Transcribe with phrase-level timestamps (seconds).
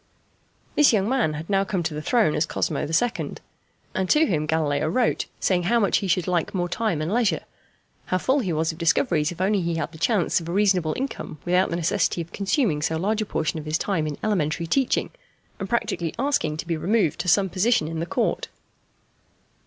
[0.73, 3.35] This young man had now come to the throne as Cosmo II.,
[3.93, 7.41] and to him Galileo wrote saying how much he should like more time and leisure,
[8.07, 10.95] how full he was of discoveries if he only had the chance of a reasonable
[10.97, 14.65] income without the necessity of consuming so large a portion of his time in elementary
[14.65, 15.11] teaching,
[15.59, 18.47] and practically asking to be removed to some position in the Court.